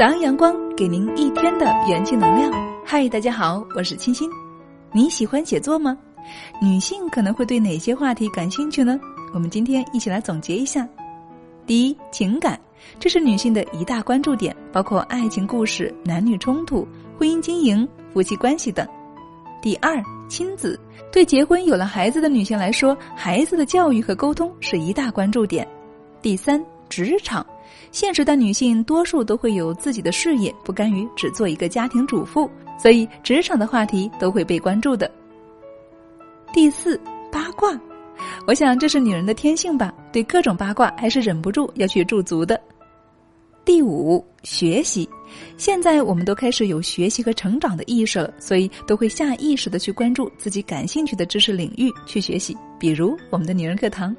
[0.00, 2.50] 早上阳光，给您一天的元气能量。
[2.82, 4.30] 嗨，大家好，我是清新。
[4.92, 5.94] 你喜欢写作吗？
[6.58, 8.98] 女性可能会对哪些话题感兴趣呢？
[9.34, 10.88] 我们今天一起来总结一下。
[11.66, 12.58] 第一，情感，
[12.98, 18.88] 这是女性的一大关注点，包括爱情故事、男女冲突、婚姻经营、夫妻关系等。
[19.60, 20.80] 第二，亲子，
[21.12, 25.68] 对结婚有了孩子的女性来说，孩子的教育和沟通是一大关注点。
[26.22, 26.58] 第三，
[26.90, 27.46] 职场。
[27.90, 32.48] 现实的女性多数都会有自己的事业，不甘于只做一个家庭主妇，
[32.78, 35.10] 所以职场的话题都会被关注的。
[36.52, 37.00] 第四，
[37.32, 37.80] 八卦，
[38.46, 42.60] 我想这是女人的天性吧，对各种八卦还是忍不住要去驻足的。
[43.64, 45.08] 第五，学习，
[45.56, 54.14] 现在我们都开始有学习和成长的意识了，所以都会下意识的去关注自己感兴趣的知识领域去学习，比如我们的女人课堂。